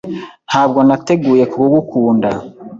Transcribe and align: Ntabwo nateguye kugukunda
Ntabwo 0.49 0.79
nateguye 0.87 1.43
kugukunda 1.53 2.29